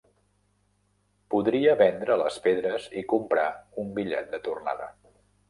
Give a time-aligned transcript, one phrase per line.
[1.33, 3.45] Podria vendre les pedres i comprar
[3.85, 4.91] un bitllet de tornada.